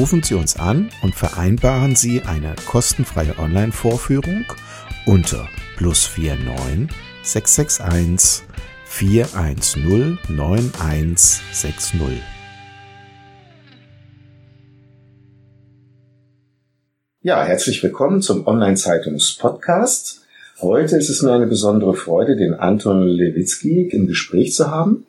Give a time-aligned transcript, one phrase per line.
[0.00, 4.46] Rufen Sie uns an und vereinbaren Sie eine kostenfreie Online-Vorführung
[5.04, 6.88] unter plus 49
[7.22, 8.46] 661
[8.86, 12.00] 410 9160.
[17.20, 20.22] Ja, herzlich willkommen zum Online-Zeitungs-Podcast.
[20.62, 25.04] Heute ist es mir eine besondere Freude, den Anton Lewitzki im Gespräch zu haben.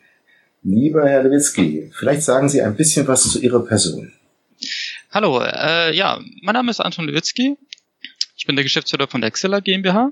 [0.63, 4.11] Lieber Herr Lewitzki, vielleicht sagen Sie ein bisschen was zu Ihrer Person.
[5.13, 7.57] Hallo, äh, ja, mein Name ist Anton Lewitzki.
[8.37, 10.09] Ich bin der Geschäftsführer von der Exceller GmbH.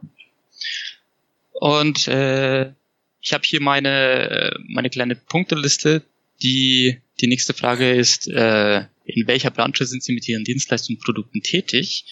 [1.53, 2.73] Und äh,
[3.21, 6.03] ich habe hier meine, meine kleine Punkteliste.
[6.43, 11.05] Die, die nächste Frage ist, äh, in welcher Branche sind Sie mit Ihren Dienstleistungen und
[11.05, 12.03] Produkten tätig?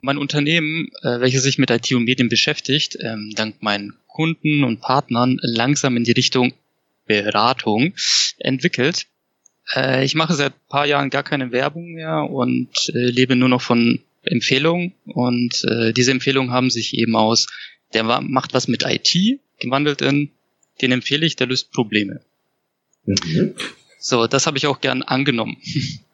[0.00, 4.80] Mein Unternehmen, äh, welches sich mit IT und Medien beschäftigt, ähm, dank meinen Kunden und
[4.80, 6.54] Partnern langsam in die Richtung
[7.04, 7.94] Beratung
[8.38, 9.08] entwickelt.
[9.74, 13.62] Äh, ich mache seit paar Jahren gar keine Werbung mehr und äh, lebe nur noch
[13.62, 14.92] von Empfehlungen.
[15.06, 17.46] Und äh, diese Empfehlungen haben sich eben aus,
[17.94, 20.30] der macht was mit IT, gewandelt in,
[20.82, 22.20] den empfehle ich, der löst Probleme.
[23.04, 23.54] Mhm.
[23.98, 25.56] So, das habe ich auch gern angenommen.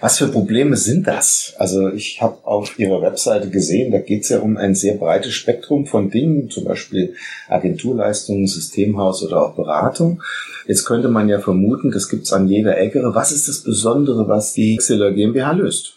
[0.00, 1.54] Was für Probleme sind das?
[1.58, 5.34] Also ich habe auf Ihrer Webseite gesehen, da geht es ja um ein sehr breites
[5.34, 7.14] Spektrum von Dingen, zum Beispiel
[7.48, 10.22] Agenturleistungen, Systemhaus oder auch Beratung.
[10.66, 13.02] Jetzt könnte man ja vermuten, das gibt's an jeder Ecke.
[13.14, 15.94] Was ist das Besondere, was die Xilla GmbH löst?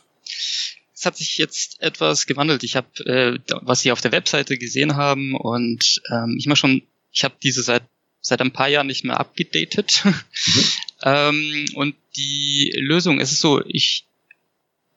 [0.96, 2.63] Es hat sich jetzt etwas gewandelt.
[2.63, 6.81] Ich habe, äh, was Sie auf der Webseite gesehen haben, und ähm, ich mache schon,
[7.12, 7.84] ich habe diese seit
[8.23, 10.01] seit ein paar Jahren nicht mehr abgedatet.
[10.03, 10.16] Mhm.
[11.03, 14.06] ähm, und die Lösung, es ist so, ich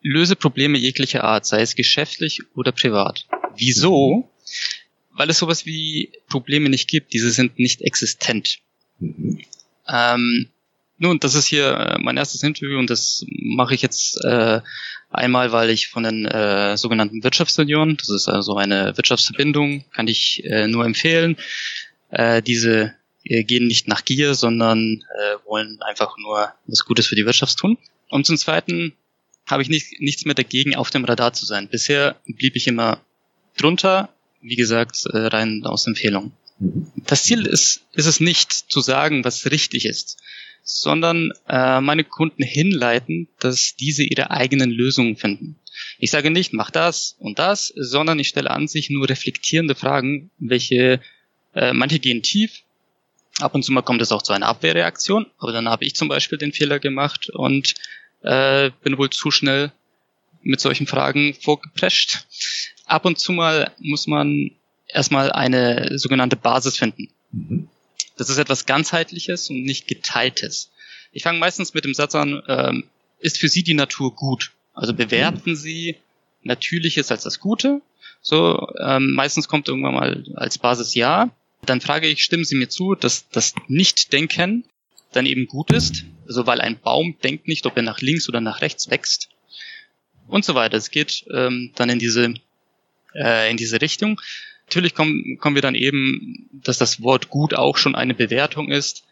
[0.00, 3.26] löse Probleme jeglicher Art, sei es geschäftlich oder privat.
[3.56, 4.14] Wieso?
[4.14, 4.24] Mhm.
[5.10, 7.12] Weil es sowas wie Probleme nicht gibt.
[7.12, 8.60] Diese sind nicht existent.
[9.00, 9.40] Mhm.
[9.88, 10.48] Ähm,
[10.98, 14.60] nun, das ist hier äh, mein erstes Interview und das mache ich jetzt äh,
[15.10, 20.44] einmal, weil ich von den äh, sogenannten Wirtschaftsunionen, das ist also eine Wirtschaftsverbindung, kann ich
[20.44, 21.36] äh, nur empfehlen.
[22.10, 22.94] Äh, diese
[23.28, 27.78] gehen nicht nach Gier, sondern äh, wollen einfach nur was Gutes für die Wirtschaft tun.
[28.08, 28.94] Und zum Zweiten
[29.46, 31.68] habe ich nicht, nichts mehr dagegen, auf dem Radar zu sein.
[31.68, 33.00] Bisher blieb ich immer
[33.56, 34.10] drunter,
[34.40, 36.32] wie gesagt, äh, rein aus Empfehlung.
[36.58, 36.86] Mhm.
[37.06, 40.18] Das Ziel ist, ist es nicht zu sagen, was richtig ist,
[40.62, 45.56] sondern äh, meine Kunden hinleiten, dass diese ihre eigenen Lösungen finden.
[45.98, 50.30] Ich sage nicht, mach das und das, sondern ich stelle an sich nur reflektierende Fragen,
[50.38, 51.00] welche
[51.54, 52.62] äh, manche gehen tief,
[53.40, 56.08] Ab und zu mal kommt es auch zu einer Abwehrreaktion, aber dann habe ich zum
[56.08, 57.74] Beispiel den Fehler gemacht und
[58.22, 59.72] äh, bin wohl zu schnell
[60.42, 62.26] mit solchen Fragen vorgeprescht.
[62.86, 64.52] Ab und zu mal muss man
[64.88, 67.08] erstmal eine sogenannte Basis finden.
[67.32, 67.68] Mhm.
[68.16, 70.70] Das ist etwas ganzheitliches und nicht geteiltes.
[71.12, 72.84] Ich fange meistens mit dem Satz an, ähm,
[73.18, 74.52] ist für Sie die Natur gut?
[74.72, 75.56] Also bewerten mhm.
[75.56, 75.96] Sie
[76.42, 77.82] Natürliches als das Gute.
[78.22, 81.30] So, ähm, meistens kommt irgendwann mal als Basis ja.
[81.66, 84.64] Dann frage ich, stimmen Sie mir zu, dass das Nicht-Denken
[85.12, 86.04] dann eben gut ist?
[86.26, 89.28] Also weil ein Baum denkt nicht, ob er nach links oder nach rechts wächst
[90.28, 90.76] und so weiter.
[90.76, 92.34] Es geht ähm, dann in diese
[93.14, 94.20] äh, in diese Richtung.
[94.66, 99.04] Natürlich kommen, kommen wir dann eben, dass das Wort gut auch schon eine Bewertung ist.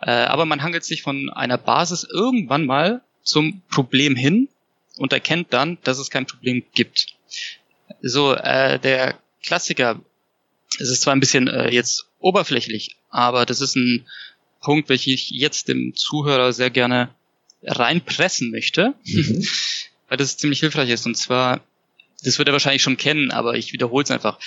[0.00, 4.48] Äh, aber man hangelt sich von einer Basis irgendwann mal zum Problem hin
[4.96, 7.06] und erkennt dann, dass es kein Problem gibt.
[8.02, 10.00] So, äh, der Klassiker
[10.78, 14.06] es ist zwar ein bisschen äh, jetzt oberflächlich, aber das ist ein
[14.60, 17.14] Punkt, welchen ich jetzt dem Zuhörer sehr gerne
[17.62, 19.46] reinpressen möchte, mhm.
[20.08, 21.06] weil das ziemlich hilfreich ist.
[21.06, 21.60] Und zwar,
[22.22, 24.38] das wird er wahrscheinlich schon kennen, aber ich wiederhole es einfach.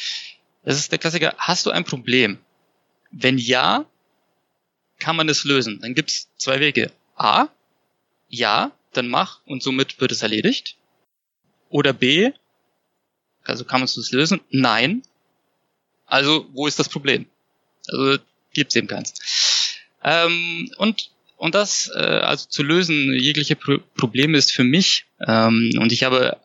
[0.64, 2.38] Das ist der Klassiker, hast du ein Problem?
[3.12, 3.86] Wenn ja,
[5.00, 5.80] kann man es lösen.
[5.82, 6.92] Dann gibt es zwei Wege.
[7.16, 7.48] A,
[8.30, 10.78] ja, dann mach und somit wird es erledigt.
[11.70, 12.32] Oder B,
[13.44, 14.42] also kann man es lösen?
[14.50, 15.04] Nein,
[16.12, 17.25] Also, wo ist das Problem?
[17.88, 18.22] Also,
[18.54, 19.13] gibt's eben keins.
[20.04, 25.72] Ähm, und und das äh, also zu lösen, jegliche Pro Probleme ist für mich, ähm,
[25.80, 26.38] und ich habe,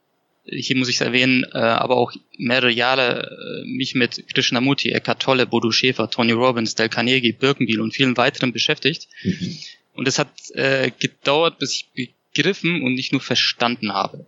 [0.47, 5.21] hier muss ich es erwähnen, äh, aber auch mehrere Jahre äh, mich mit Krishnamurti, Eckhart
[5.21, 9.09] Tolle, Bodo Schäfer, Tony Robbins, Del Carnegie, Birkenbiel und vielen weiteren beschäftigt.
[9.23, 9.59] Mhm.
[9.95, 14.27] Und es hat äh, gedauert, bis ich begriffen und nicht nur verstanden habe.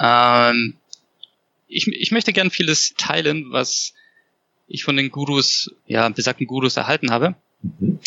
[0.00, 0.74] Ähm,
[1.68, 3.94] ich, ich möchte gern vieles teilen, was
[4.68, 7.34] ich von den Gurus, ja, besagten Gurus erhalten habe.
[7.62, 7.98] Mhm.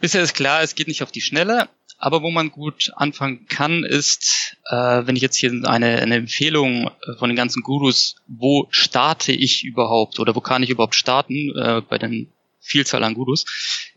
[0.00, 1.68] Bisher ist klar, es geht nicht auf die Schnelle,
[1.98, 6.86] aber wo man gut anfangen kann, ist, äh, wenn ich jetzt hier eine, eine Empfehlung
[6.86, 11.52] äh, von den ganzen Gurus, wo starte ich überhaupt oder wo kann ich überhaupt starten
[11.56, 12.30] äh, bei den
[12.60, 13.44] Vielzahl an Gurus,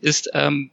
[0.00, 0.70] ist ähm,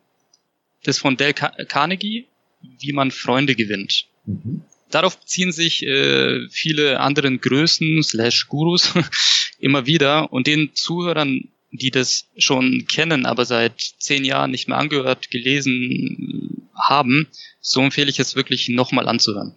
[0.84, 2.26] das von Dale Carnegie,
[2.62, 4.06] wie man Freunde gewinnt.
[4.26, 4.64] Mhm.
[4.92, 8.94] Darauf beziehen sich äh, viele anderen Größen slash Gurus
[9.60, 14.78] immer wieder und den Zuhörern die das schon kennen, aber seit zehn Jahren nicht mehr
[14.78, 17.28] angehört, gelesen haben,
[17.62, 19.54] so empfehle ich es wirklich nochmal anzuhören.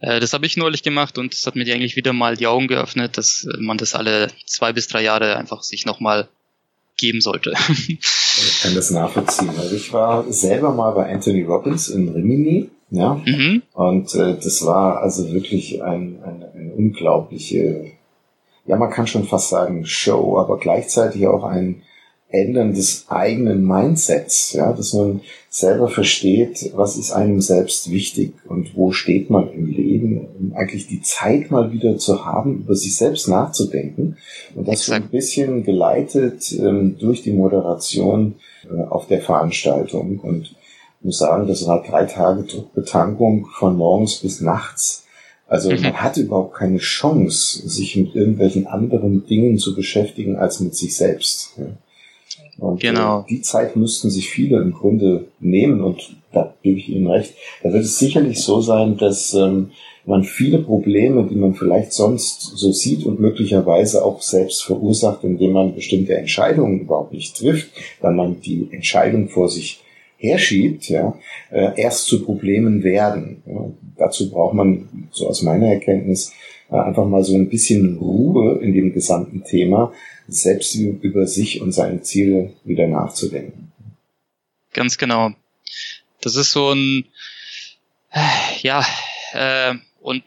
[0.00, 2.68] Äh, das habe ich neulich gemacht und es hat mir eigentlich wieder mal die Augen
[2.68, 6.28] geöffnet, dass man das alle zwei bis drei Jahre einfach sich nochmal
[6.96, 7.54] geben sollte.
[8.36, 9.50] Ich kann das nachvollziehen.
[9.56, 13.62] Also ich war selber mal bei Anthony Robbins in Rimini, ja, mhm.
[13.74, 17.92] und äh, das war also wirklich ein, ein, eine unglaubliche
[18.66, 21.82] ja, man kann schon fast sagen Show, aber gleichzeitig auch ein
[22.30, 25.20] Ändern des eigenen Mindsets, ja, dass man
[25.50, 30.88] selber versteht, was ist einem selbst wichtig und wo steht man im Leben, um eigentlich
[30.88, 34.16] die Zeit mal wieder zu haben, über sich selbst nachzudenken.
[34.56, 38.34] Und das so ein bisschen geleitet ähm, durch die Moderation
[38.68, 40.18] äh, auf der Veranstaltung.
[40.18, 40.56] Und
[41.04, 45.04] ich muss sagen, das war drei Tage Druckbetankung von morgens bis nachts
[45.46, 45.82] also mhm.
[45.82, 50.96] man hatte überhaupt keine Chance, sich mit irgendwelchen anderen Dingen zu beschäftigen als mit sich
[50.96, 51.52] selbst.
[52.58, 53.20] Und genau.
[53.20, 57.34] Äh, die Zeit müssten sich viele im Grunde nehmen und da gebe ich Ihnen recht.
[57.62, 59.70] Da wird es sicherlich so sein, dass ähm,
[60.06, 65.52] man viele Probleme, die man vielleicht sonst so sieht und möglicherweise auch selbst verursacht, indem
[65.52, 67.70] man bestimmte Entscheidungen überhaupt nicht trifft,
[68.00, 69.83] weil man die Entscheidung vor sich
[70.24, 71.18] herschiebt, ja,
[71.50, 73.42] äh, erst zu Problemen werden.
[73.46, 73.70] Ja.
[73.96, 76.32] Dazu braucht man, so aus meiner Erkenntnis,
[76.70, 79.92] äh, einfach mal so ein bisschen Ruhe in dem gesamten Thema,
[80.26, 83.72] selbst über sich und seine Ziele wieder nachzudenken.
[84.72, 85.30] Ganz genau.
[86.20, 87.04] Das ist so ein,
[88.62, 88.84] ja,
[89.32, 90.24] äh, und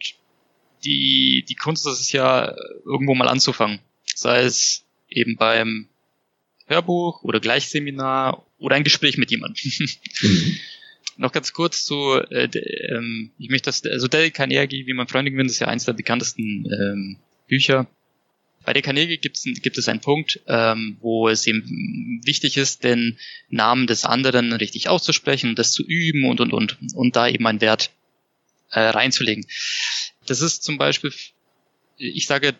[0.83, 2.55] die, die Kunst ist es ja,
[2.85, 3.79] irgendwo mal anzufangen.
[4.15, 5.87] Sei es eben beim
[6.67, 9.71] Hörbuch oder Gleichseminar oder ein Gespräch mit jemandem.
[10.21, 10.59] Mhm.
[11.19, 15.31] Noch ganz kurz zu, äh, ähm, ich möchte das, also Dale Carnegie, wie man Freunde
[15.31, 17.17] gewinnt, ist ja eins der bekanntesten ähm,
[17.47, 17.87] Bücher.
[18.63, 23.17] Bei der Carnegie gibt's, gibt es einen Punkt, ähm, wo es eben wichtig ist, den
[23.49, 27.61] Namen des anderen richtig auszusprechen, das zu üben und und und und da eben einen
[27.61, 27.91] Wert
[28.69, 29.47] äh, reinzulegen.
[30.25, 31.13] Das ist zum Beispiel,
[31.97, 32.55] ich sage,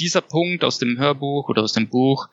[0.00, 2.28] dieser Punkt aus dem Hörbuch oder aus dem Buch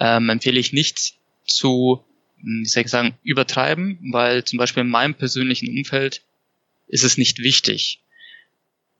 [0.00, 1.14] ähm, empfehle ich nicht
[1.44, 2.04] zu
[2.42, 6.22] wie soll ich sagen, übertreiben, weil zum Beispiel in meinem persönlichen Umfeld
[6.88, 8.00] ist es nicht wichtig.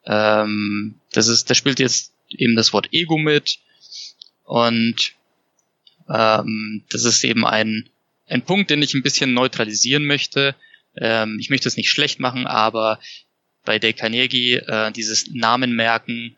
[0.04, 3.58] Ähm, das ist, da spielt jetzt eben das Wort Ego mit
[4.44, 5.14] und
[6.08, 7.88] ähm, das ist eben ein,
[8.26, 10.54] ein Punkt, den ich ein bisschen neutralisieren möchte.
[10.96, 13.00] Ähm, ich möchte es nicht schlecht machen, aber
[13.64, 16.36] bei Dale Carnegie äh, dieses Namen merken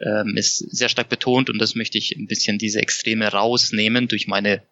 [0.00, 4.26] ähm, ist sehr stark betont und das möchte ich ein bisschen diese Extreme rausnehmen durch
[4.26, 4.62] meine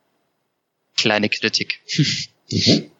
[0.97, 1.81] kleine Kritik.
[2.51, 2.91] Mhm.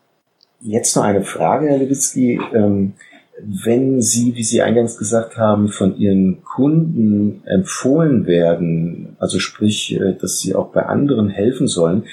[0.61, 2.41] Jetzt noch eine Frage, Herr Lewitzki.
[2.55, 2.95] Ähm,
[3.41, 10.15] wenn Sie, wie Sie eingangs gesagt haben, von Ihren Kunden empfohlen werden, also sprich, äh,
[10.21, 12.07] dass Sie auch bei anderen helfen sollen,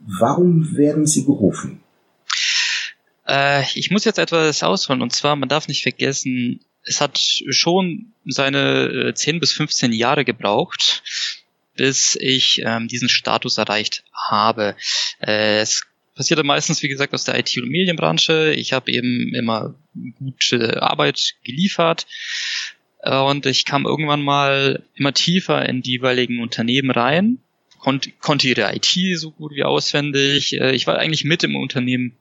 [0.00, 1.80] warum werden Sie gerufen?
[3.28, 8.12] Äh, ich muss jetzt etwas ausholen und zwar, man darf nicht vergessen, es hat schon
[8.24, 11.02] seine äh, 10 bis 15 Jahre gebraucht,
[11.76, 14.76] bis ich ähm, diesen Status erreicht habe.
[15.20, 18.52] Äh, es passierte meistens, wie gesagt, aus der IT- und Medienbranche.
[18.54, 19.74] Ich habe eben immer
[20.18, 22.06] gute Arbeit geliefert
[23.02, 27.38] äh, und ich kam irgendwann mal immer tiefer in die jeweiligen Unternehmen rein,
[27.78, 30.54] konnte, konnte ihre IT so gut wie auswendig.
[30.54, 32.16] Äh, ich war eigentlich mit im Unternehmen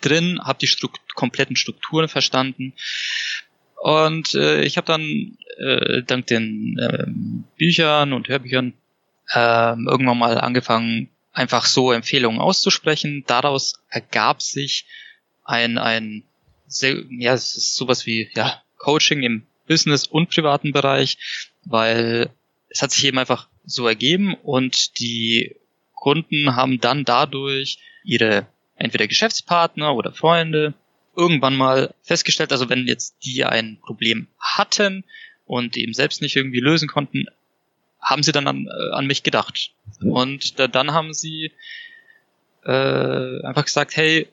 [0.00, 2.74] drin, habe die Strukt kompletten Strukturen verstanden
[3.84, 7.04] und äh, ich habe dann äh, dank den äh,
[7.58, 8.72] Büchern und Hörbüchern
[9.34, 13.24] ähm, irgendwann mal angefangen, einfach so Empfehlungen auszusprechen.
[13.26, 14.86] Daraus ergab sich
[15.44, 16.24] ein, ein
[16.66, 21.18] sehr, ja, es ist sowas wie ja, Coaching im Business und privaten Bereich,
[21.66, 22.30] weil
[22.70, 25.56] es hat sich eben einfach so ergeben und die
[25.92, 30.72] Kunden haben dann dadurch ihre entweder Geschäftspartner oder Freunde
[31.16, 35.04] irgendwann mal festgestellt, also wenn jetzt die ein Problem hatten
[35.46, 37.26] und eben selbst nicht irgendwie lösen konnten,
[38.00, 39.72] haben sie dann an, äh, an mich gedacht.
[40.00, 41.52] Und da, dann haben sie
[42.64, 44.28] äh, einfach gesagt, hey,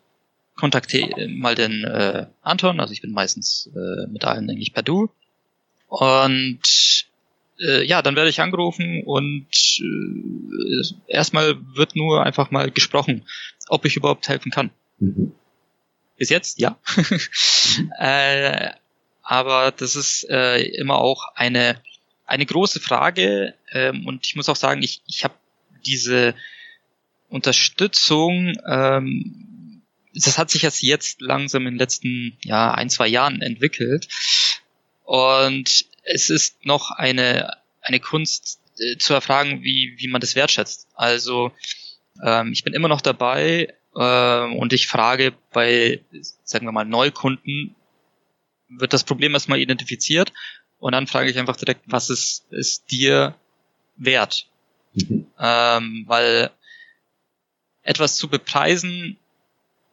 [0.55, 5.09] kontaktiere mal den äh, Anton, also ich bin meistens äh, mit allen eigentlich per Du.
[5.87, 7.05] Und
[7.59, 9.47] äh, ja, dann werde ich angerufen und
[9.79, 13.25] äh, erstmal wird nur einfach mal gesprochen,
[13.67, 14.71] ob ich überhaupt helfen kann.
[14.99, 15.33] Mhm.
[16.21, 16.77] Bis jetzt, ja.
[17.99, 18.69] äh,
[19.23, 21.81] aber das ist äh, immer auch eine
[22.27, 25.33] eine große Frage ähm, und ich muss auch sagen, ich, ich habe
[25.83, 26.35] diese
[27.27, 29.81] Unterstützung, ähm,
[30.13, 34.07] das hat sich erst jetzt langsam in den letzten ja, ein, zwei Jahren entwickelt.
[35.03, 40.87] Und es ist noch eine, eine Kunst äh, zu erfragen, wie, wie man das wertschätzt.
[40.93, 41.51] Also
[42.23, 46.01] ähm, ich bin immer noch dabei und ich frage bei,
[46.43, 47.75] sagen wir mal, Neukunden,
[48.69, 50.31] wird das Problem erstmal identifiziert
[50.79, 53.35] und dann frage ich einfach direkt, was ist, ist dir
[53.97, 54.47] wert?
[54.93, 55.27] Mhm.
[55.39, 56.51] Ähm, weil
[57.83, 59.17] etwas zu bepreisen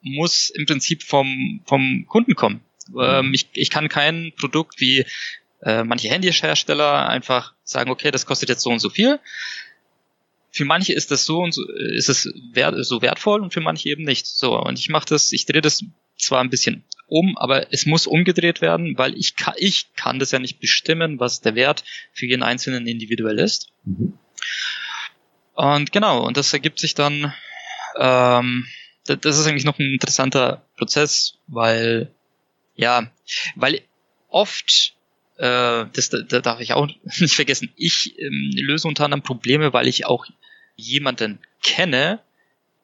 [0.01, 2.63] muss im Prinzip vom, vom Kunden kommen.
[2.89, 3.01] Mhm.
[3.01, 5.05] Ähm, ich, ich kann kein Produkt wie
[5.63, 9.21] äh, manche Handyhersteller einfach sagen, okay, das kostet jetzt so und so viel.
[10.59, 13.89] Für manche ist das so und so, ist es wert, so wertvoll und für manche
[13.91, 14.27] eben nicht.
[14.27, 15.85] So, und ich mache das, ich drehe das
[16.19, 20.33] zwar ein bisschen um, aber es muss umgedreht werden, weil ich kann, ich kann das
[20.33, 23.69] ja nicht bestimmen, was der Wert für jeden Einzelnen individuell ist.
[23.85, 24.19] Mhm.
[25.55, 27.33] Und genau, und das ergibt sich dann,
[27.97, 28.67] ähm,
[29.07, 32.13] das ist eigentlich noch ein interessanter Prozess, weil,
[32.75, 33.13] ja,
[33.55, 33.81] weil
[34.29, 34.97] oft,
[35.37, 36.89] äh, das da darf ich auch
[37.21, 40.27] nicht vergessen, ich ähm, löse unter anderem Probleme, weil ich auch
[40.79, 42.21] jemanden kenne,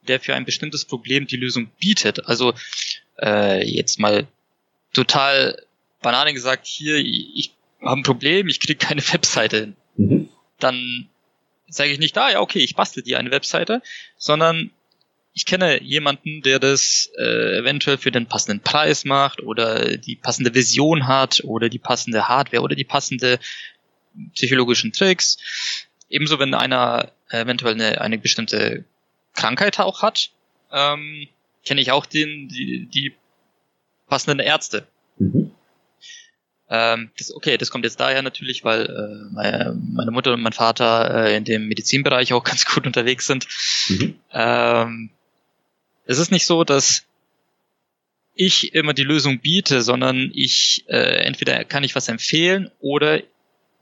[0.06, 2.26] der für ein bestimmtes Problem die Lösung bietet.
[2.26, 2.52] Also
[3.22, 4.26] äh, jetzt mal
[4.92, 5.62] total
[6.02, 9.76] banane gesagt, hier, ich habe ein Problem, ich kriege keine Webseite hin.
[9.96, 10.28] Mhm.
[10.58, 11.08] Dann
[11.68, 13.80] sage ich nicht, ah ja, okay, ich bastel dir eine Webseite,
[14.18, 14.70] sondern
[15.32, 20.54] ich kenne jemanden, der das äh, eventuell für den passenden Preis macht oder die passende
[20.54, 23.40] Vision hat oder die passende Hardware oder die passende
[24.34, 25.38] psychologischen Tricks.
[26.14, 28.84] Ebenso wenn einer eventuell eine, eine bestimmte
[29.34, 30.30] Krankheit auch hat,
[30.70, 31.26] ähm,
[31.66, 33.14] kenne ich auch den, die, die
[34.06, 34.86] passenden Ärzte.
[35.18, 35.50] Mhm.
[36.70, 40.52] Ähm, das, okay, das kommt jetzt daher natürlich, weil äh, meine, meine Mutter und mein
[40.52, 43.48] Vater äh, in dem Medizinbereich auch ganz gut unterwegs sind.
[43.88, 44.14] Mhm.
[44.30, 45.10] Ähm,
[46.06, 47.06] es ist nicht so, dass
[48.36, 53.20] ich immer die Lösung biete, sondern ich äh, entweder kann ich was empfehlen oder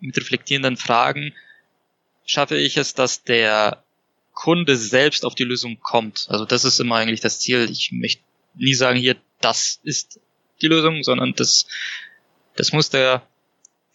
[0.00, 1.34] mit reflektierenden Fragen
[2.24, 3.82] schaffe ich es, dass der
[4.32, 6.26] Kunde selbst auf die Lösung kommt.
[6.28, 7.68] Also das ist immer eigentlich das Ziel.
[7.70, 8.22] Ich möchte
[8.54, 10.20] nie sagen, hier, das ist
[10.60, 11.66] die Lösung, sondern das,
[12.56, 13.22] das muss der,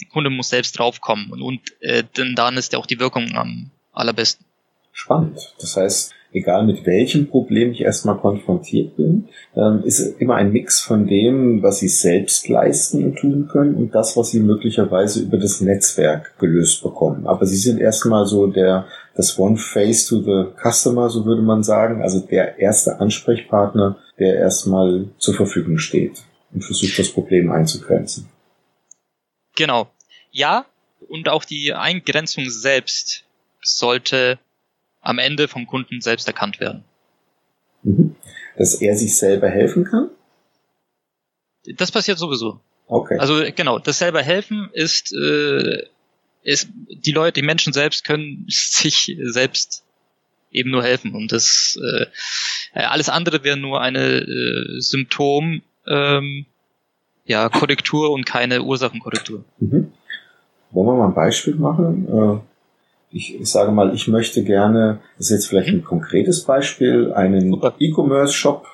[0.02, 3.36] der Kunde muss selbst draufkommen und, und äh, denn dann ist ja auch die Wirkung
[3.36, 4.46] am allerbesten.
[4.92, 5.54] Spannend.
[5.60, 10.80] Das heißt, egal mit welchem Problem ich erstmal konfrontiert bin, ähm, ist immer ein Mix
[10.80, 15.38] von dem, was sie selbst leisten und tun können und das, was sie möglicherweise über
[15.38, 17.28] das Netzwerk gelöst bekommen.
[17.28, 21.64] Aber sie sind erstmal so der, das One Face to the Customer, so würde man
[21.64, 28.28] sagen, also der erste Ansprechpartner, der erstmal zur Verfügung steht und versucht, das Problem einzugrenzen.
[29.56, 29.88] Genau.
[30.32, 30.66] Ja,
[31.10, 33.24] und auch die Eingrenzung selbst
[33.62, 34.40] sollte
[35.08, 36.84] am Ende vom Kunden selbst erkannt werden.
[37.84, 38.16] Mhm.
[38.58, 40.10] Dass er sich selber helfen kann?
[41.76, 42.60] Das passiert sowieso.
[42.88, 43.18] Okay.
[43.18, 45.84] Also genau, das selber helfen ist, äh,
[46.44, 49.84] ist die Leute, die Menschen selbst können sich selbst
[50.52, 52.06] eben nur helfen und das äh,
[52.74, 56.46] alles andere wäre nur eine äh, Symptom ähm,
[57.26, 59.44] ja Korrektur und keine Ursachenkorrektur.
[59.60, 59.92] Mhm.
[60.72, 62.42] Wollen wir mal ein Beispiel machen?
[63.12, 67.54] Ich, ich sage mal, ich möchte gerne, das ist jetzt vielleicht ein konkretes Beispiel, einen
[67.80, 68.68] E-Commerce-Shop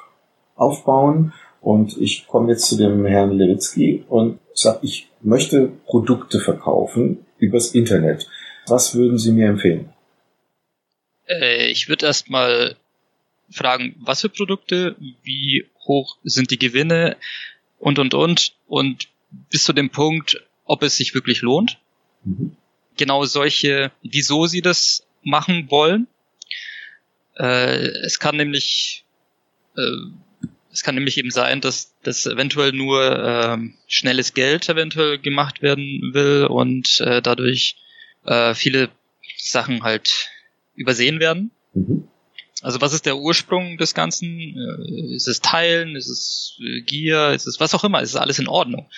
[0.55, 7.25] aufbauen und ich komme jetzt zu dem Herrn Lewitzki und sage, ich möchte Produkte verkaufen
[7.37, 8.27] übers Internet.
[8.67, 9.93] Was würden Sie mir empfehlen?
[11.27, 12.75] Äh, ich würde erstmal
[13.51, 17.17] fragen, was für Produkte, wie hoch sind die Gewinne
[17.77, 19.09] und, und, und, und
[19.49, 21.79] bis zu dem Punkt, ob es sich wirklich lohnt.
[22.23, 22.55] Mhm
[22.97, 26.07] genau solche, wieso sie das machen wollen.
[27.35, 29.05] Äh, es kann nämlich,
[29.77, 29.81] äh,
[30.71, 33.57] es kann nämlich eben sein, dass das eventuell nur äh,
[33.87, 37.77] schnelles Geld eventuell gemacht werden will und äh, dadurch
[38.25, 38.89] äh, viele
[39.37, 40.29] Sachen halt
[40.75, 41.51] übersehen werden.
[41.73, 42.07] Mhm.
[42.61, 44.39] Also was ist der Ursprung des Ganzen?
[44.39, 45.95] Äh, ist es Teilen?
[45.95, 47.31] Ist es äh, Gier?
[47.31, 48.01] Ist es was auch immer?
[48.01, 48.89] Ist es alles in Ordnung?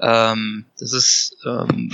[0.00, 1.92] Ähm, das ist ähm,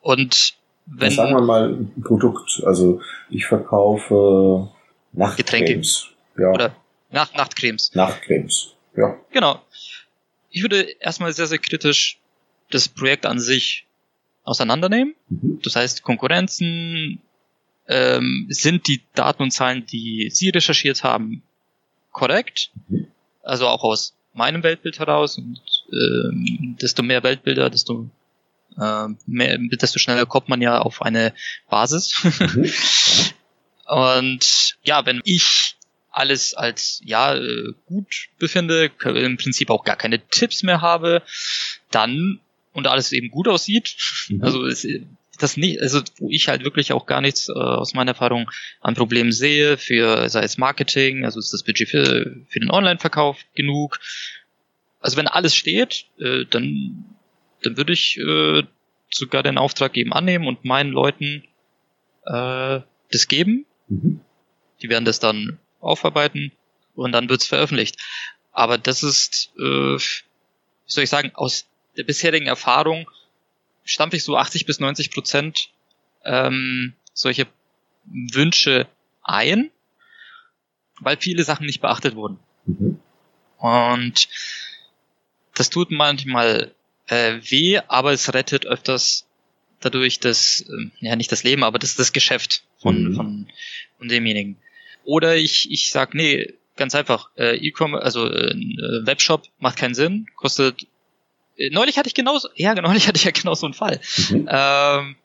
[0.00, 0.54] und
[0.86, 2.62] wenn ja, sagen wir mal ein Produkt.
[2.64, 4.70] Also ich verkaufe
[5.12, 6.08] Nachtcremes.
[6.38, 6.50] Ja.
[6.50, 6.76] Oder
[7.10, 7.94] Nacht Nachtcremes.
[7.94, 8.74] Nachtcremes.
[8.96, 9.16] Ja.
[9.30, 9.62] Genau.
[10.50, 12.18] Ich würde erstmal sehr sehr kritisch
[12.70, 13.86] das Projekt an sich
[14.44, 15.14] auseinandernehmen.
[15.28, 15.60] Mhm.
[15.62, 17.20] Das heißt Konkurrenzen,
[17.86, 21.42] ähm, sind die Daten und Zahlen, die Sie recherchiert haben,
[22.10, 22.70] korrekt?
[22.88, 23.06] Mhm.
[23.42, 25.60] Also auch aus meinem Weltbild heraus und
[25.92, 28.08] ähm, desto mehr Weltbilder, desto
[28.78, 31.32] äh, mehr, desto schneller kommt man ja auf eine
[31.68, 32.22] Basis.
[32.22, 32.70] Mhm.
[33.86, 35.76] und ja, wenn ich
[36.10, 41.22] alles als ja äh, gut befinde, im Prinzip auch gar keine Tipps mehr habe,
[41.90, 42.40] dann
[42.72, 43.96] und alles eben gut aussieht,
[44.28, 44.42] mhm.
[44.42, 44.86] also es,
[45.38, 48.50] das nicht, also wo ich halt wirklich auch gar nichts äh, aus meiner Erfahrung
[48.80, 53.38] an Problemen sehe, für sei es Marketing, also ist das Budget für, für den Online-Verkauf
[53.54, 53.98] genug.
[55.00, 57.04] Also wenn alles steht, äh, dann,
[57.62, 58.62] dann würde ich äh,
[59.10, 61.44] sogar den Auftrag eben annehmen und meinen Leuten
[62.26, 63.66] äh, das geben.
[63.88, 64.20] Mhm.
[64.80, 66.52] Die werden das dann aufarbeiten
[66.94, 67.96] und dann wird's veröffentlicht.
[68.52, 69.98] Aber das ist, äh, wie
[70.86, 71.66] soll ich sagen, aus
[71.96, 73.10] der bisherigen Erfahrung
[73.84, 75.70] stampfe ich so 80 bis 90 Prozent
[76.24, 77.46] ähm, solche
[78.04, 78.86] Wünsche
[79.22, 79.70] ein,
[81.00, 82.38] weil viele Sachen nicht beachtet wurden.
[82.66, 83.00] Mhm.
[83.58, 84.28] Und
[85.54, 86.74] das tut manchmal
[87.12, 89.26] äh, weh, aber es rettet öfters
[89.80, 93.14] dadurch das, äh, ja nicht das Leben, aber das das Geschäft von, mhm.
[93.14, 93.46] von,
[93.98, 94.56] von demjenigen.
[95.04, 98.54] Oder ich, ich sag, nee, ganz einfach, äh, E-Commerce, also äh,
[99.04, 100.86] Webshop macht keinen Sinn, kostet
[101.58, 104.00] äh, neulich hatte ich genauso, ja, neulich hatte ich ja genau so einen Fall.
[104.30, 104.48] Mhm.
[104.50, 105.16] Ähm,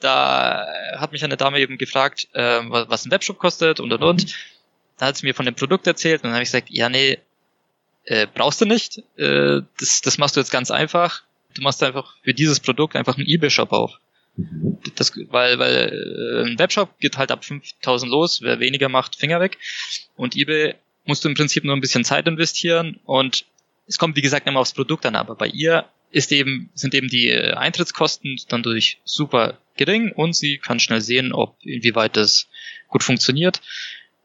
[0.00, 0.66] da
[0.96, 4.24] hat mich eine Dame eben gefragt, äh, was ein Webshop kostet und und und.
[4.24, 4.32] Mhm.
[4.96, 7.18] Da hat sie mir von dem Produkt erzählt und dann habe ich gesagt, ja, nee,
[8.04, 8.98] äh, brauchst du nicht.
[9.16, 11.22] Äh, das, das machst du jetzt ganz einfach.
[11.58, 13.98] Du machst einfach für dieses Produkt einfach einen eBay-Shop auf.
[14.36, 14.78] Mhm.
[14.94, 19.40] Das, weil, weil äh, ein Webshop geht halt ab 5000 los, wer weniger macht, Finger
[19.40, 19.58] weg.
[20.16, 23.44] Und eBay musst du im Prinzip nur ein bisschen Zeit investieren und
[23.88, 27.08] es kommt, wie gesagt, immer aufs Produkt an, aber bei ihr ist eben, sind eben
[27.08, 32.46] die äh, Eintrittskosten dann durch super gering und sie kann schnell sehen, ob inwieweit das
[32.88, 33.60] gut funktioniert.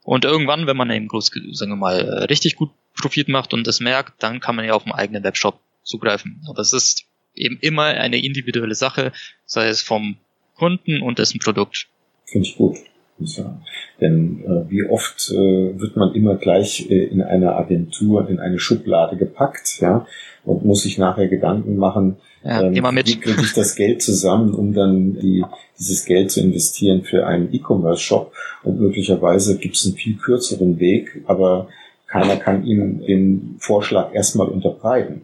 [0.02, 3.66] Und irgendwann, wenn man eben groß, sagen wir mal, äh, richtig gut Profit macht und
[3.66, 6.42] das merkt, dann kann man ja auf dem eigenen Webshop zugreifen.
[6.48, 7.03] Aber es ist
[7.34, 9.12] eben immer eine individuelle Sache,
[9.46, 10.16] sei es vom
[10.56, 11.88] Kunden und dessen Produkt.
[12.26, 12.78] Finde ich gut.
[13.18, 13.60] Ja.
[14.00, 15.34] Denn äh, wie oft äh,
[15.78, 20.06] wird man immer gleich äh, in eine Agentur, in eine Schublade gepackt, ja,
[20.44, 24.74] und muss sich nachher Gedanken machen, ja, ähm, wie kriege ich das Geld zusammen, um
[24.74, 25.44] dann die,
[25.78, 28.32] dieses Geld zu investieren für einen E-Commerce-Shop.
[28.64, 31.68] Und möglicherweise gibt es einen viel kürzeren Weg, aber
[32.06, 35.22] keiner kann ihm den Vorschlag erstmal unterbreiten.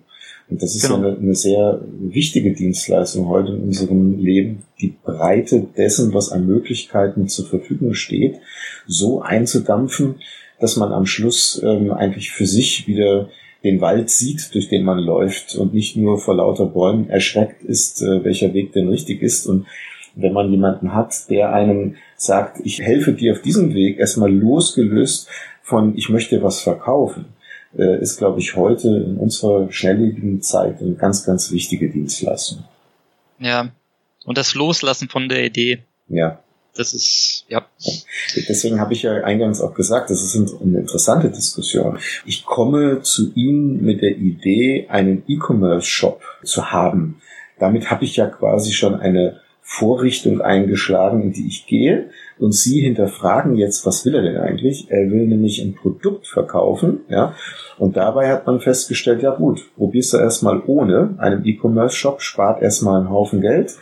[0.51, 0.97] Und das ist genau.
[0.97, 7.29] eine, eine sehr wichtige Dienstleistung heute in unserem Leben, die Breite dessen, was an Möglichkeiten
[7.29, 8.37] zur Verfügung steht,
[8.87, 10.17] so einzudampfen,
[10.59, 13.29] dass man am Schluss ähm, eigentlich für sich wieder
[13.63, 18.03] den Wald sieht, durch den man läuft und nicht nur vor lauter Bäumen erschreckt ist,
[18.03, 19.47] äh, welcher Weg denn richtig ist.
[19.47, 19.67] Und
[20.17, 25.29] wenn man jemanden hat, der einem sagt, ich helfe dir auf diesem Weg, erstmal losgelöst
[25.63, 27.27] von, ich möchte was verkaufen,
[27.77, 32.65] äh, ist, glaube ich, heute in unserer schnelllebigen Zeit eine ganz, ganz wichtige Dienstleistung.
[33.39, 33.71] Ja.
[34.25, 35.83] Und das Loslassen von der Idee.
[36.09, 36.41] Ja.
[36.77, 37.67] Das ist, ja.
[38.49, 41.99] Deswegen habe ich ja eingangs auch gesagt, das ist eine interessante Diskussion.
[42.25, 47.21] Ich komme zu Ihnen mit der Idee, einen E-Commerce-Shop zu haben.
[47.59, 52.11] Damit habe ich ja quasi schon eine Vorrichtung eingeschlagen, in die ich gehe.
[52.39, 54.91] Und Sie hinterfragen jetzt, was will er denn eigentlich?
[54.91, 57.35] Er will nämlich ein Produkt verkaufen, ja.
[57.79, 63.01] Und dabei hat man festgestellt, ja gut, probierst du erstmal ohne einen E-Commerce-Shop, spart erstmal
[63.01, 63.77] einen Haufen Geld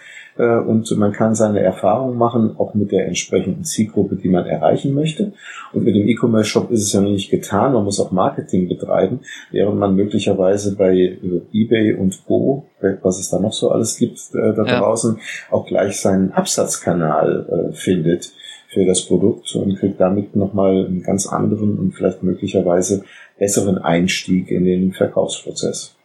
[0.44, 5.32] und man kann seine Erfahrungen machen, auch mit der entsprechenden Zielgruppe, die man erreichen möchte.
[5.72, 9.20] Und mit dem E-Commerce-Shop ist es ja noch nicht getan, man muss auch Marketing betreiben,
[9.50, 12.64] während man möglicherweise bei äh, eBay und Go,
[13.02, 14.80] was es da noch so alles gibt äh, da ja.
[14.80, 15.18] draußen,
[15.50, 18.32] auch gleich seinen Absatzkanal äh, findet
[18.68, 23.02] für das Produkt und kriegt damit nochmal einen ganz anderen und vielleicht möglicherweise
[23.38, 25.96] besseren Einstieg in den Verkaufsprozess.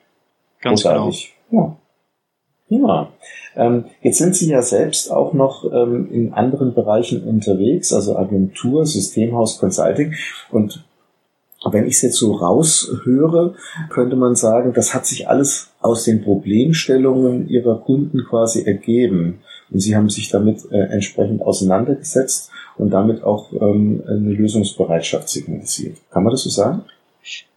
[0.62, 1.34] Ganz Großartig.
[1.50, 1.64] genau.
[1.64, 1.78] Ja.
[2.82, 3.12] Ja.
[3.56, 8.86] Ähm, jetzt sind Sie ja selbst auch noch ähm, in anderen Bereichen unterwegs, also Agentur,
[8.86, 10.16] Systemhaus, Consulting.
[10.52, 10.84] Und
[11.72, 13.56] wenn ich es jetzt so raushöre,
[13.90, 19.42] könnte man sagen, das hat sich alles aus den Problemstellungen Ihrer Kunden quasi ergeben.
[19.70, 25.98] Und Sie haben sich damit äh, entsprechend auseinandergesetzt und damit auch ähm, eine Lösungsbereitschaft signalisiert.
[26.12, 26.84] Kann man das so sagen?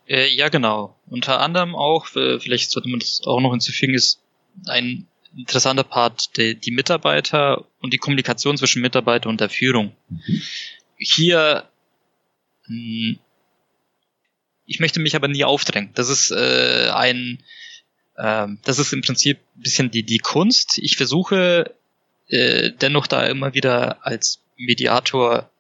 [0.09, 0.94] Äh, ja, genau.
[1.11, 4.20] Unter anderem auch, äh, vielleicht sollte man das auch noch hinzufügen, ist
[4.66, 9.95] ein interessanter Part die, die Mitarbeiter und die Kommunikation zwischen Mitarbeiter und der Führung.
[10.09, 10.42] Mhm.
[10.99, 11.69] Hier
[12.66, 13.19] hm,
[14.66, 15.90] ich möchte mich aber nie aufdrängen.
[15.95, 17.42] Das ist äh, ein,
[18.16, 20.79] äh, das ist im Prinzip ein bisschen die, die Kunst.
[20.79, 21.75] Ich versuche
[22.29, 25.51] äh, dennoch da immer wieder als Mediator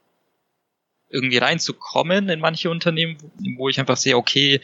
[1.08, 3.16] irgendwie reinzukommen in manche Unternehmen,
[3.56, 4.60] wo ich einfach sehe, okay,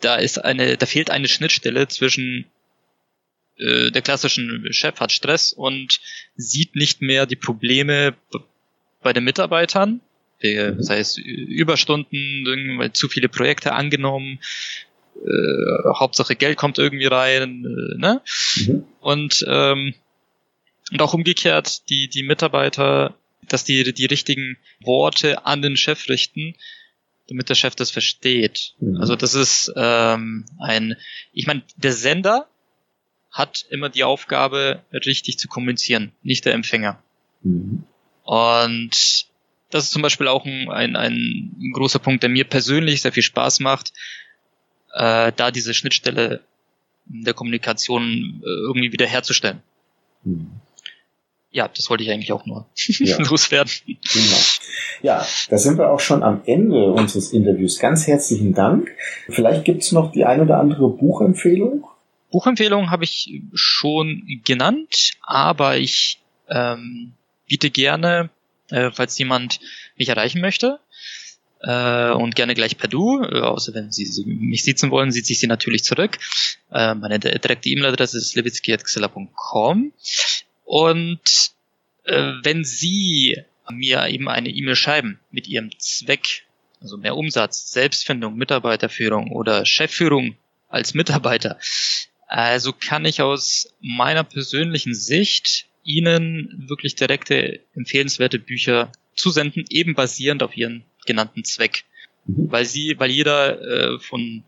[0.00, 2.44] da ist eine, da fehlt eine Schnittstelle zwischen
[3.58, 6.00] äh, der klassischen Chef hat Stress und
[6.36, 8.14] sieht nicht mehr die Probleme
[9.02, 10.00] bei den Mitarbeitern
[10.40, 14.38] sei es Überstunden, zu viele Projekte angenommen,
[15.16, 18.20] äh, Hauptsache Geld kommt irgendwie rein, äh, ne?
[18.56, 18.84] Mhm.
[19.00, 19.94] Und ähm,
[20.90, 23.14] und auch umgekehrt die die Mitarbeiter,
[23.48, 26.54] dass die die richtigen Worte an den Chef richten,
[27.28, 28.74] damit der Chef das versteht.
[28.78, 28.98] Mhm.
[28.98, 30.96] Also das ist ähm, ein,
[31.32, 32.48] ich meine, der Sender
[33.30, 37.02] hat immer die Aufgabe, richtig zu kommunizieren, nicht der Empfänger.
[37.42, 37.84] Mhm.
[38.24, 39.26] Und
[39.70, 43.22] das ist zum Beispiel auch ein, ein, ein großer Punkt, der mir persönlich sehr viel
[43.22, 43.92] Spaß macht,
[44.94, 46.40] äh, da diese Schnittstelle
[47.06, 49.62] der Kommunikation äh, irgendwie wieder herzustellen.
[50.24, 50.50] Hm.
[51.50, 53.18] Ja, das wollte ich eigentlich auch nur ja.
[53.18, 53.72] loswerden.
[53.86, 54.36] Genau.
[55.02, 57.78] Ja, da sind wir auch schon am Ende unseres Interviews.
[57.78, 58.90] Ganz herzlichen Dank.
[59.28, 61.86] Vielleicht gibt's noch die ein oder andere Buchempfehlung.
[62.30, 67.14] Buchempfehlung habe ich schon genannt, aber ich ähm,
[67.46, 68.30] biete gerne
[68.70, 69.60] äh, falls jemand
[69.96, 70.80] mich erreichen möchte.
[71.60, 75.26] Äh, und gerne gleich per Du, äh, außer wenn Sie, Sie mich sitzen wollen, sieht
[75.26, 76.18] sich sie natürlich zurück.
[76.70, 79.92] Äh, meine direkte E-Mail-Adresse ist lewitzki.xilla.com
[80.64, 81.20] und
[82.04, 86.44] äh, wenn Sie mir eben eine E-Mail schreiben mit Ihrem Zweck,
[86.80, 90.36] also mehr Umsatz, Selbstfindung, Mitarbeiterführung oder Chefführung
[90.68, 91.58] als Mitarbeiter,
[92.28, 100.42] also kann ich aus meiner persönlichen Sicht Ihnen wirklich direkte empfehlenswerte Bücher zusenden, eben basierend
[100.42, 101.84] auf Ihren genannten Zweck.
[102.26, 102.52] Mhm.
[102.52, 104.44] Weil Sie, weil jeder äh, von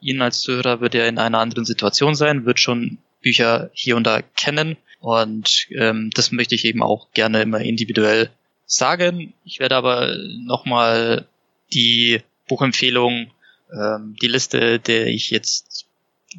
[0.00, 4.04] Ihnen als Zuhörer wird ja in einer anderen Situation sein, wird schon Bücher hier und
[4.04, 8.30] da kennen und ähm, das möchte ich eben auch gerne immer individuell
[8.66, 9.34] sagen.
[9.44, 11.26] Ich werde aber nochmal
[11.72, 13.30] die Buchempfehlung,
[13.72, 15.86] ähm, die Liste, der ich jetzt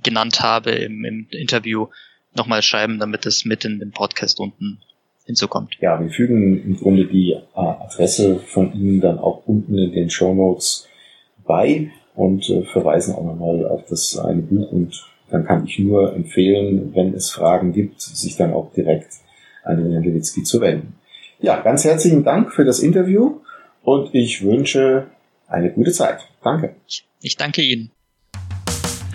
[0.03, 1.87] genannt habe im, im Interview,
[2.35, 4.79] nochmal schreiben, damit es mit in den Podcast unten
[5.25, 5.75] hinzukommt.
[5.79, 10.09] Ja, wir fügen im Grunde die äh, Adresse von Ihnen dann auch unten in den
[10.09, 10.87] Show Notes
[11.45, 16.13] bei und äh, verweisen auch nochmal auf das eine Buch und dann kann ich nur
[16.13, 19.13] empfehlen, wenn es Fragen gibt, sich dann auch direkt
[19.63, 20.95] an den Herrn Lewitzki zu wenden.
[21.39, 23.39] Ja, ganz herzlichen Dank für das Interview
[23.83, 25.07] und ich wünsche
[25.47, 26.27] eine gute Zeit.
[26.43, 26.75] Danke.
[27.21, 27.91] Ich danke Ihnen.